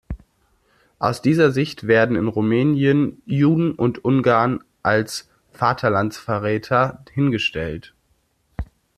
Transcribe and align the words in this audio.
Aus 0.97 1.21
dieser 1.21 1.51
Sicht 1.51 1.85
werden 1.85 2.15
in 2.15 2.27
Rumänien 2.27 3.21
Juden 3.27 3.73
und 3.75 4.03
Ungarn 4.03 4.63
als 4.81 5.29
Vaterlandsverräter 5.51 7.05
hingestellt. 7.13 7.93